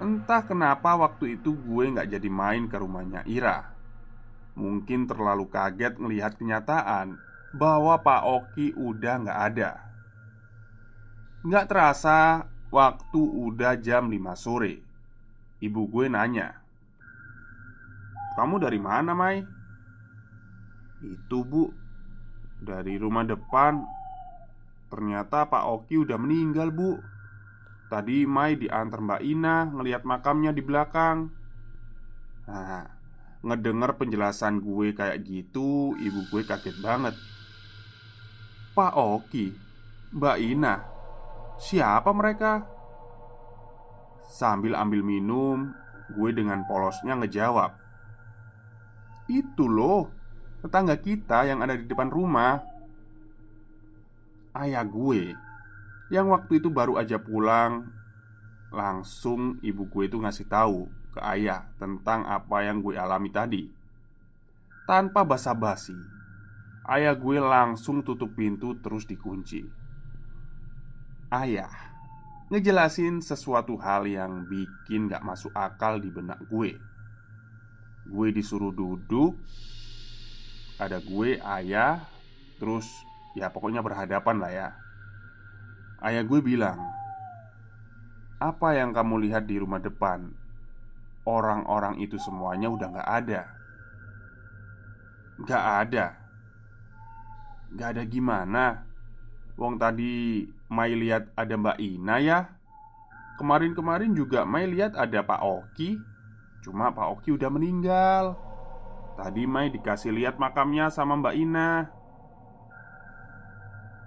Entah 0.00 0.48
kenapa 0.48 0.96
waktu 0.96 1.36
itu 1.36 1.52
gue 1.52 1.92
gak 1.92 2.08
jadi 2.08 2.24
main 2.32 2.72
ke 2.72 2.80
rumahnya 2.80 3.20
Ira. 3.28 3.68
Mungkin 4.56 5.04
terlalu 5.04 5.44
kaget 5.52 6.00
ngelihat 6.00 6.40
kenyataan 6.40 7.20
Bahwa 7.52 8.00
Pak 8.00 8.22
Oki 8.24 8.72
udah 8.80 9.28
gak 9.28 9.40
ada. 9.52 9.92
Gak 11.44 11.68
terasa 11.68 12.48
waktu 12.72 13.20
udah 13.20 13.76
jam 13.76 14.08
5 14.08 14.16
sore. 14.40 14.80
Ibu 15.60 15.84
gue 15.92 16.08
nanya 16.08 16.64
Kamu 18.40 18.56
dari 18.56 18.80
mana 18.80 19.12
Mai? 19.12 19.57
Itu 21.02 21.46
bu. 21.46 21.70
Dari 22.58 22.98
rumah 22.98 23.22
depan 23.22 23.98
Ternyata 24.88 25.44
Pak 25.52 25.64
Oki 25.68 26.00
udah 26.00 26.16
meninggal 26.16 26.72
bu. 26.72 26.96
Tadi 27.88 28.24
Mai 28.24 28.56
diantar 28.56 29.00
Mbak 29.00 29.22
Ina 29.24 29.68
ngelihat 29.72 30.02
makamnya 30.04 30.52
di 30.52 30.64
belakang. 30.64 31.28
Nah 32.48 32.84
Ngedenger 33.38 33.94
penjelasan 33.94 34.58
gue 34.58 34.98
kayak 34.98 35.22
gitu 35.22 35.94
Ibu 35.94 36.20
gue 36.32 36.42
kaget 36.42 36.76
banget. 36.80 37.14
Pak 38.72 38.92
Oki 38.96 39.52
Mbak 40.16 40.38
Ina 40.40 40.74
Siapa 41.60 42.10
mereka? 42.16 42.64
Sambil 44.26 44.72
ambil 44.74 45.04
minum 45.04 45.70
Gue 46.16 46.32
dengan 46.32 46.64
polosnya 46.64 47.20
ngejawab. 47.20 47.76
Itu 49.28 49.68
loh 49.68 50.17
Tetangga 50.58 50.98
kita 50.98 51.46
yang 51.46 51.62
ada 51.62 51.78
di 51.78 51.86
depan 51.86 52.10
rumah 52.10 52.58
Ayah 54.56 54.82
gue 54.82 55.34
Yang 56.10 56.26
waktu 56.34 56.52
itu 56.58 56.68
baru 56.72 56.98
aja 56.98 57.20
pulang 57.20 57.98
langsung 58.68 59.56
ibu 59.64 59.88
gue 59.88 60.12
itu 60.12 60.20
ngasih 60.20 60.46
tahu 60.48 60.88
ke 61.12 61.20
ayah 61.24 61.64
tentang 61.80 62.28
apa 62.28 62.64
yang 62.64 62.84
gue 62.84 62.94
alami 62.96 63.32
tadi. 63.32 63.64
Tanpa 64.84 65.24
basa-basi, 65.24 65.96
ayah 66.88 67.12
gue 67.16 67.36
langsung 67.40 68.00
tutup 68.04 68.32
pintu 68.32 68.76
terus 68.80 69.04
dikunci. 69.04 69.64
Ayah 71.28 71.68
ngejelasin 72.48 73.20
sesuatu 73.20 73.76
hal 73.76 74.08
yang 74.08 74.48
bikin 74.48 75.12
gak 75.12 75.20
masuk 75.20 75.52
akal 75.52 76.00
di 76.00 76.08
benak 76.08 76.40
gue. 76.48 76.72
Gue 78.08 78.28
disuruh 78.32 78.72
duduk, 78.72 79.36
ada 80.78 81.02
gue, 81.02 81.42
ayah, 81.42 82.06
terus 82.62 82.86
ya 83.34 83.50
pokoknya 83.50 83.82
berhadapan 83.82 84.36
lah 84.38 84.52
ya. 84.54 84.68
Ayah 85.98 86.22
gue 86.22 86.38
bilang, 86.38 86.78
"Apa 88.38 88.78
yang 88.78 88.94
kamu 88.94 89.26
lihat 89.26 89.50
di 89.50 89.58
rumah 89.58 89.82
depan? 89.82 90.30
Orang-orang 91.26 91.98
itu 91.98 92.16
semuanya 92.22 92.70
udah 92.70 92.88
gak 92.94 93.10
ada." 93.10 93.42
Gak 95.42 95.64
ada. 95.86 96.06
Gak 97.74 97.88
ada 97.94 98.02
gimana? 98.06 98.86
Wong 99.58 99.78
tadi 99.78 100.46
Mai 100.70 100.94
lihat 100.94 101.30
ada 101.34 101.54
Mbak 101.58 101.78
Ina 101.78 102.16
ya. 102.22 102.38
Kemarin-kemarin 103.38 104.14
juga 104.14 104.42
Mai 104.46 104.66
lihat 104.66 104.94
ada 104.94 105.22
Pak 105.22 105.42
Oki. 105.42 105.98
Cuma 106.62 106.90
Pak 106.90 107.06
Oki 107.18 107.34
udah 107.34 107.50
meninggal. 107.50 108.47
Tadi 109.18 109.50
Mai 109.50 109.74
dikasih 109.74 110.14
lihat 110.14 110.38
makamnya 110.38 110.94
sama 110.94 111.18
Mbak 111.18 111.34
Ina. 111.34 111.90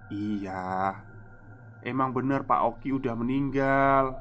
Iya, 0.08 0.96
Emang 1.84 2.14
bener 2.16 2.48
Pak 2.48 2.62
Oki 2.64 2.96
udah 2.96 3.18
meninggal. 3.20 4.16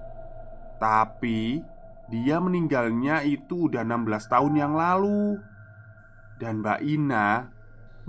Tapi 0.83 1.63
Dia 2.11 2.43
meninggalnya 2.43 3.23
itu 3.23 3.71
udah 3.71 3.87
16 3.87 4.27
tahun 4.27 4.53
yang 4.59 4.75
lalu. 4.75 5.39
Dan 6.43 6.59
Mbak 6.59 6.81
Ina 6.83 7.29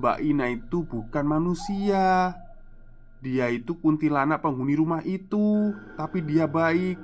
Mbak 0.02 0.18
Ina 0.26 0.46
itu 0.50 0.82
bukan 0.90 1.26
manusia. 1.30 2.34
Dia 3.22 3.46
itu 3.54 3.78
kuntilanak 3.78 4.42
penghuni 4.42 4.74
rumah 4.74 5.06
itu 5.06 5.70
Tapi 5.94 6.26
dia 6.26 6.50
baik. 6.50 6.98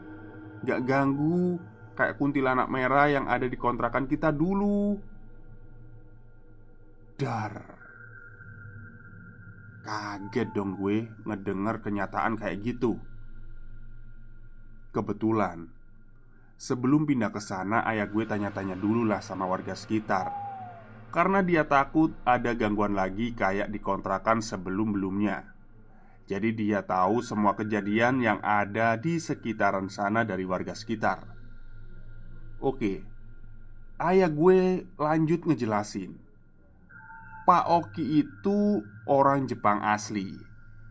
Gak 0.65 0.81
ganggu 0.89 1.61
Kayak 1.93 2.17
kuntilanak 2.17 2.65
merah 2.73 3.05
yang 3.13 3.29
ada 3.29 3.45
di 3.45 3.53
kontrakan 3.53 4.09
kita 4.09 4.33
dulu 4.33 4.97
Dar. 7.17 7.53
Kaget 9.81 10.53
dong 10.53 10.77
gue 10.77 11.09
ngedenger 11.25 11.81
kenyataan 11.81 12.37
kayak 12.37 12.61
gitu. 12.61 13.01
Kebetulan 14.93 15.73
Sebelum 16.57 17.05
pindah 17.05 17.29
ke 17.29 17.37
sana, 17.37 17.85
ayah 17.85 18.09
gue 18.09 18.25
tanya-tanya 18.25 18.73
dulu 18.73 19.05
lah 19.05 19.21
sama 19.21 19.45
warga 19.45 19.77
sekitar. 19.77 20.33
Karena 21.13 21.45
dia 21.45 21.65
takut 21.69 22.13
ada 22.25 22.53
gangguan 22.57 22.97
lagi 22.97 23.33
kayak 23.37 23.69
dikontrakan 23.69 24.41
sebelum-belumnya. 24.41 25.53
Jadi 26.25 26.53
dia 26.53 26.85
tahu 26.85 27.21
semua 27.25 27.53
kejadian 27.53 28.19
yang 28.21 28.41
ada 28.45 28.93
di 28.97 29.21
sekitaran 29.21 29.89
sana 29.89 30.21
dari 30.21 30.43
warga 30.43 30.75
sekitar. 30.75 31.23
Oke 32.57 33.05
Ayah 33.97 34.29
gue 34.29 34.85
lanjut 34.97 35.45
ngejelasin 35.45 36.26
Pak 37.47 37.63
Oki 37.71 38.27
itu 38.27 38.83
orang 39.07 39.47
Jepang 39.47 39.79
asli 39.79 40.35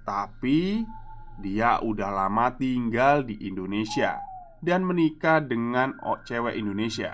Tapi 0.09 0.89
dia 1.37 1.77
udah 1.85 2.09
lama 2.09 2.49
tinggal 2.57 3.29
di 3.29 3.37
Indonesia 3.45 4.25
Dan 4.65 4.89
menikah 4.89 5.45
dengan 5.45 6.01
cewek 6.01 6.57
Indonesia. 6.57 7.13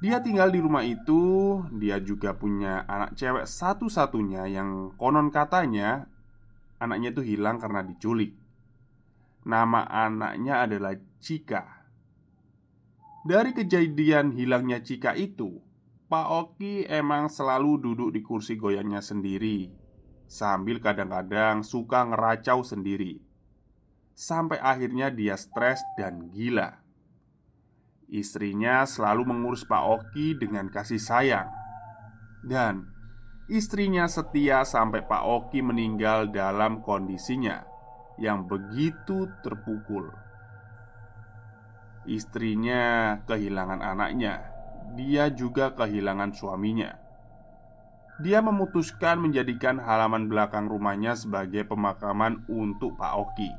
Dia 0.00 0.24
tinggal 0.24 0.56
di 0.56 0.64
rumah 0.64 0.88
itu 0.88 1.20
Dia 1.76 2.00
juga 2.00 2.32
punya 2.32 2.88
anak 2.88 3.12
cewek 3.12 3.44
satu-satunya 3.44 4.48
Yang 4.48 4.96
konon 4.96 5.28
katanya 5.28 6.08
Anaknya 6.80 7.12
itu 7.12 7.20
hilang 7.20 7.60
karena 7.60 7.84
diculik. 7.84 8.32
Nama 9.44 9.84
anaknya 9.84 10.64
adalah 10.64 10.96
Cika 11.20 11.84
Dari 13.20 13.52
kejadian 13.52 14.32
hilangnya 14.32 14.80
Cika 14.80 15.12
itu 15.12 15.65
Pak 16.06 16.26
Oki 16.30 16.86
emang 16.86 17.26
selalu 17.26 17.82
duduk 17.82 18.10
di 18.14 18.22
kursi 18.22 18.54
goyangnya 18.54 19.02
sendiri 19.02 19.86
Sambil 20.26 20.82
kadang-kadang 20.82 21.62
suka 21.62 22.02
ngeracau 22.02 22.66
sendiri. 22.66 23.22
Sampai 24.18 24.58
akhirnya 24.58 25.06
dia 25.06 25.38
stres 25.38 25.78
dan 25.94 26.34
gila. 26.34 26.82
Istrinya 28.10 28.82
selalu 28.86 29.22
mengurus 29.22 29.62
Pak 29.62 29.82
Oki 29.86 30.34
dengan 30.34 30.66
kasih 30.66 30.98
sayang. 30.98 31.46
Dan 32.42 32.90
istrinya 33.46 34.10
setia 34.10 34.66
sampai 34.66 35.06
Pak 35.06 35.22
Oki 35.22 35.62
meninggal 35.62 36.30
dalam 36.30 36.82
kondisinya 36.82 37.62
Yang 38.18 38.40
begitu 38.50 39.30
terpukul. 39.46 40.10
Istrinya 42.06 43.14
kehilangan 43.28 43.82
anaknya 43.82 44.55
dia 44.96 45.28
juga 45.28 45.76
kehilangan 45.76 46.32
suaminya. 46.32 46.96
Dia 48.16 48.40
memutuskan 48.40 49.20
menjadikan 49.20 49.76
halaman 49.76 50.32
belakang 50.32 50.72
rumahnya 50.72 51.12
sebagai 51.12 51.68
pemakaman 51.68 52.48
untuk 52.48 52.96
Pak 52.96 53.12
Oki. 53.12 53.52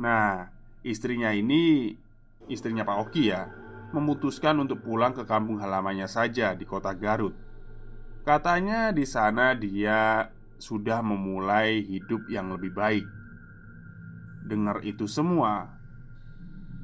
Nah, 0.00 0.48
istrinya 0.80 1.28
ini, 1.36 1.92
istrinya 2.48 2.88
Pak 2.88 2.96
Oki 3.04 3.28
ya, 3.28 3.52
memutuskan 3.92 4.64
untuk 4.64 4.80
pulang 4.80 5.12
ke 5.12 5.28
kampung 5.28 5.60
halamannya 5.60 6.08
saja 6.08 6.56
di 6.56 6.64
kota 6.64 6.96
Garut. 6.96 7.36
Katanya 8.24 8.88
di 8.88 9.04
sana 9.04 9.52
dia 9.52 10.32
sudah 10.56 11.04
memulai 11.04 11.84
hidup 11.84 12.24
yang 12.32 12.56
lebih 12.56 12.72
baik. 12.72 13.04
Dengar 14.48 14.80
itu 14.80 15.04
semua, 15.04 15.76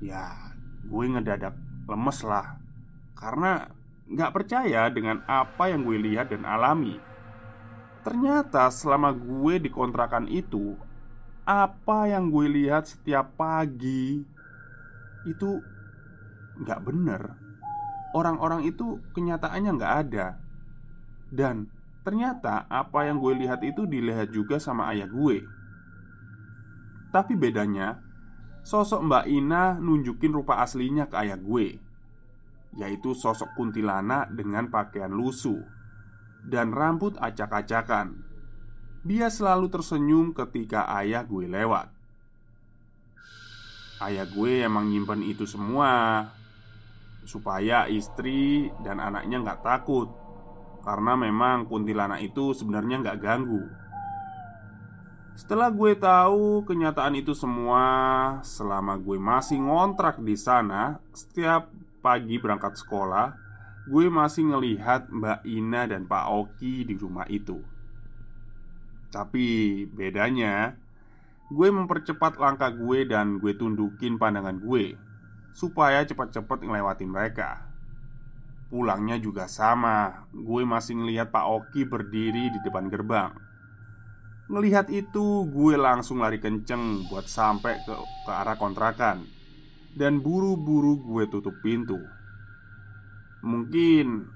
ya 0.05 0.53
gue 0.85 1.05
ngedadak 1.09 1.57
lemes 1.89 2.21
lah 2.29 2.64
karena 3.25 3.73
nggak 4.05 4.33
percaya 4.37 4.93
dengan 4.93 5.25
apa 5.25 5.73
yang 5.73 5.81
gue 5.89 5.97
lihat 5.97 6.29
dan 6.29 6.45
alami. 6.45 7.01
Ternyata 8.05 8.69
selama 8.69 9.17
gue 9.17 9.65
di 9.65 9.73
kontrakan 9.73 10.29
itu 10.29 10.77
Apa 11.49 12.05
yang 12.05 12.29
gue 12.29 12.45
lihat 12.53 12.85
setiap 12.85 13.33
pagi 13.33 14.21
Itu 15.25 15.65
nggak 16.61 16.81
bener. 16.85 17.33
Orang-orang 18.13 18.69
itu 18.69 19.01
kenyataannya 19.17 19.71
nggak 19.73 19.95
ada. 20.05 20.37
Dan 21.33 21.73
ternyata 22.05 22.69
apa 22.69 23.09
yang 23.09 23.17
gue 23.25 23.41
lihat 23.41 23.65
itu 23.65 23.89
dilihat 23.89 24.29
juga 24.37 24.61
sama 24.61 24.93
ayah 24.93 25.09
gue. 25.09 25.49
Tapi 27.09 27.33
bedanya 27.41 28.05
Sosok 28.65 29.01
Mbak 29.05 29.25
Ina 29.33 29.81
nunjukin 29.81 30.33
rupa 30.33 30.61
aslinya 30.61 31.09
ke 31.09 31.17
ayah 31.25 31.41
gue 31.41 31.81
yaitu 32.75 33.15
sosok 33.15 33.55
kuntilanak 33.55 34.31
dengan 34.35 34.71
pakaian 34.71 35.11
lusuh 35.11 35.63
dan 36.45 36.75
rambut 36.75 37.17
acak-acakan. 37.17 38.21
Dia 39.05 39.29
selalu 39.29 39.69
tersenyum 39.69 40.33
ketika 40.33 40.89
ayah 41.01 41.25
gue 41.25 41.49
lewat. 41.49 41.93
Ayah 44.03 44.27
gue 44.27 44.65
emang 44.65 44.91
nyimpen 44.91 45.23
itu 45.25 45.47
semua 45.47 46.29
supaya 47.25 47.89
istri 47.89 48.69
dan 48.85 49.01
anaknya 49.01 49.41
nggak 49.41 49.65
takut 49.65 50.13
karena 50.85 51.17
memang 51.17 51.65
kuntilanak 51.65 52.21
itu 52.21 52.53
sebenarnya 52.53 53.01
nggak 53.01 53.21
ganggu. 53.21 53.65
Setelah 55.35 55.67
gue 55.75 55.99
tahu 55.99 56.63
kenyataan 56.63 57.19
itu 57.19 57.35
semua, 57.35 57.83
selama 58.47 58.95
gue 59.03 59.19
masih 59.19 59.59
ngontrak 59.59 60.23
di 60.23 60.39
sana, 60.39 61.03
setiap 61.11 61.75
pagi 62.05 62.37
berangkat 62.37 62.77
sekolah, 62.77 63.33
gue 63.89 64.13
masih 64.13 64.53
ngelihat 64.53 65.09
Mbak 65.09 65.41
Ina 65.49 65.89
dan 65.89 66.05
Pak 66.05 66.25
Oki 66.29 66.85
di 66.85 67.01
rumah 67.01 67.25
itu. 67.33 67.65
Tapi 69.09 69.83
bedanya, 69.89 70.77
gue 71.49 71.69
mempercepat 71.73 72.37
langkah 72.37 72.69
gue 72.69 73.09
dan 73.09 73.41
gue 73.41 73.57
tundukin 73.57 74.21
pandangan 74.21 74.61
gue 74.61 75.01
supaya 75.57 76.05
cepat-cepat 76.05 76.61
ngelewatin 76.61 77.09
mereka. 77.09 77.65
Pulangnya 78.69 79.17
juga 79.17 79.49
sama, 79.49 80.29
gue 80.29 80.63
masih 80.69 81.01
ngelihat 81.01 81.33
Pak 81.33 81.47
Oki 81.49 81.89
berdiri 81.89 82.53
di 82.53 82.59
depan 82.61 82.93
gerbang. 82.93 83.33
Ngelihat 84.53 84.93
itu, 84.93 85.49
gue 85.49 85.75
langsung 85.81 86.21
lari 86.21 86.37
kenceng 86.37 87.09
buat 87.09 87.25
sampai 87.25 87.81
ke, 87.81 87.97
ke 87.97 88.33
arah 88.35 88.61
kontrakan 88.61 89.25
dan 89.95 90.19
buru-buru 90.19 90.99
gue 90.99 91.31
tutup 91.31 91.55
pintu. 91.63 92.03
Mungkin 93.47 94.27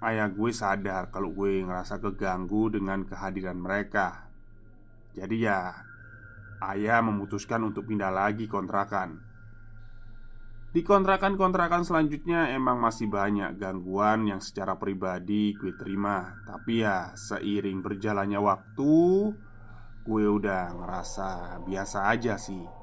ayah 0.00 0.32
gue 0.32 0.50
sadar 0.50 1.12
kalau 1.12 1.36
gue 1.36 1.60
ngerasa 1.60 2.00
keganggu 2.00 2.72
dengan 2.72 3.04
kehadiran 3.04 3.60
mereka. 3.60 4.32
Jadi 5.12 5.44
ya, 5.44 5.76
ayah 6.64 7.04
memutuskan 7.04 7.60
untuk 7.68 7.84
pindah 7.84 8.08
lagi 8.08 8.48
kontrakan. 8.48 9.20
Di 10.72 10.80
kontrakan-kontrakan 10.80 11.84
selanjutnya 11.84 12.48
emang 12.56 12.80
masih 12.80 13.04
banyak 13.12 13.60
gangguan 13.60 14.24
yang 14.24 14.40
secara 14.40 14.80
pribadi 14.80 15.52
gue 15.52 15.76
terima 15.76 16.32
Tapi 16.48 16.80
ya 16.80 17.12
seiring 17.12 17.84
berjalannya 17.84 18.40
waktu 18.40 18.96
Gue 20.00 20.24
udah 20.24 20.72
ngerasa 20.72 21.60
biasa 21.68 22.08
aja 22.08 22.40
sih 22.40 22.81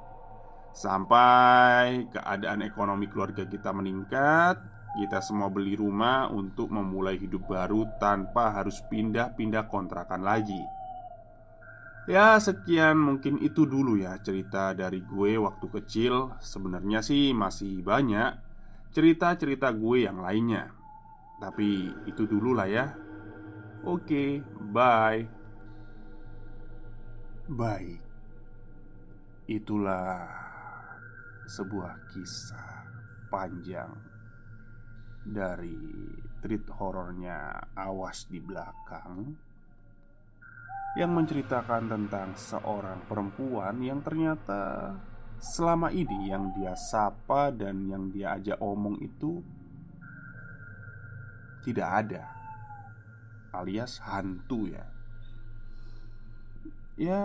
Sampai 0.80 2.08
keadaan 2.08 2.64
ekonomi 2.64 3.12
keluarga 3.12 3.44
kita 3.44 3.76
meningkat 3.76 4.64
Kita 4.96 5.20
semua 5.20 5.52
beli 5.52 5.76
rumah 5.76 6.32
untuk 6.32 6.72
memulai 6.72 7.20
hidup 7.20 7.52
baru 7.52 7.84
tanpa 8.00 8.56
harus 8.56 8.82
pindah-pindah 8.90 9.70
kontrakan 9.70 10.26
lagi. 10.26 10.58
Ya 12.10 12.42
sekian 12.42 12.98
mungkin 12.98 13.38
itu 13.38 13.70
dulu 13.70 14.02
ya 14.02 14.18
cerita 14.18 14.74
dari 14.74 15.06
gue 15.06 15.38
waktu 15.38 15.68
kecil. 15.70 16.34
Sebenarnya 16.42 17.06
sih 17.06 17.38
masih 17.38 17.86
banyak 17.86 18.34
cerita-cerita 18.90 19.70
gue 19.78 20.10
yang 20.10 20.18
lainnya. 20.26 20.74
Tapi 21.38 21.94
itu 22.10 22.26
dulu 22.26 22.58
lah 22.58 22.66
ya. 22.66 22.98
Oke, 23.86 24.42
bye. 24.74 25.22
Baik 27.50 28.02
Itulah 29.50 30.49
sebuah 31.50 32.14
kisah 32.14 32.86
panjang 33.34 33.90
Dari 35.26 35.78
treat 36.40 36.70
horornya 36.78 37.74
Awas 37.74 38.30
di 38.30 38.38
belakang 38.38 39.50
yang 40.98 41.14
menceritakan 41.14 41.86
tentang 41.86 42.34
seorang 42.34 43.06
perempuan 43.06 43.78
yang 43.78 44.02
ternyata 44.02 44.98
selama 45.38 45.94
ini 45.94 46.34
yang 46.34 46.50
dia 46.58 46.74
sapa 46.74 47.54
dan 47.54 47.86
yang 47.86 48.10
dia 48.10 48.36
ajak 48.36 48.58
omong 48.58 48.98
itu 48.98 49.40
tidak 51.62 51.90
ada, 52.04 52.24
alias 53.54 54.02
hantu 54.02 54.72
ya. 54.72 54.86
Ya, 57.00 57.22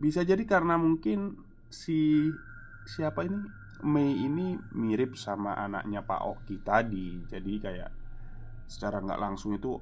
bisa 0.00 0.24
jadi 0.24 0.40
karena 0.48 0.80
mungkin 0.80 1.42
si 1.68 2.30
siapa 2.88 3.26
ini 3.28 3.36
Mei 3.84 4.12
ini 4.26 4.56
mirip 4.76 5.16
sama 5.16 5.56
anaknya 5.56 6.04
Pak 6.04 6.22
Oki 6.24 6.60
tadi, 6.60 7.20
jadi 7.28 7.52
kayak 7.60 7.90
secara 8.70 9.02
nggak 9.02 9.20
langsung 9.20 9.56
itu 9.56 9.74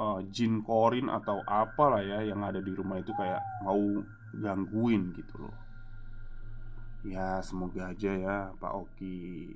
uh, 0.00 0.20
jin 0.30 0.64
korin 0.64 1.10
atau 1.12 1.44
apalah 1.44 2.00
ya 2.00 2.24
yang 2.24 2.40
ada 2.40 2.62
di 2.62 2.72
rumah 2.72 3.02
itu 3.02 3.12
kayak 3.12 3.40
mau 3.66 3.80
gangguin 4.36 5.12
gitu 5.12 5.44
loh. 5.44 5.56
Ya 7.04 7.40
semoga 7.40 7.92
aja 7.92 8.12
ya 8.12 8.36
Pak 8.56 8.72
Oki 8.76 9.48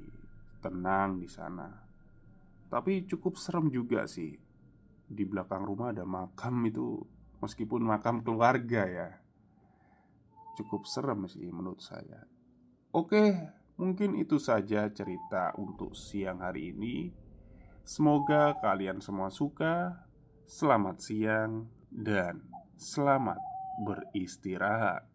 tenang 0.64 1.20
di 1.20 1.28
sana. 1.28 1.68
Tapi 2.68 3.04
cukup 3.04 3.37
serem 3.37 3.68
juga 3.68 4.09
sih. 4.09 4.35
Di 5.04 5.22
belakang 5.28 5.62
rumah 5.62 5.92
ada 5.92 6.09
makam 6.09 6.64
itu 6.64 6.98
meskipun 7.44 7.85
makam 7.85 8.24
keluarga 8.24 8.88
ya. 8.88 9.09
Cukup 10.57 10.88
serem 10.88 11.28
sih 11.28 11.44
menurut 11.52 11.85
saya. 11.85 12.34
Oke, 12.94 13.35
mungkin 13.74 14.14
itu 14.14 14.38
saja 14.38 14.87
cerita 14.94 15.50
untuk 15.59 15.98
siang 15.98 16.38
hari 16.38 16.70
ini. 16.70 17.11
Semoga 17.83 18.54
kalian 18.62 19.02
semua 19.02 19.28
suka 19.35 20.07
Selamat 20.44 21.00
siang 21.00 21.72
dan 21.88 22.44
selamat 22.76 23.40
beristirahat. 23.80 25.09